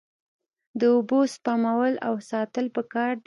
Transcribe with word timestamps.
د 0.79 0.81
اوبو 0.95 1.19
سپمول 1.33 1.93
او 2.07 2.13
ساتل 2.29 2.65
پکار 2.75 3.11
دي. 3.15 3.19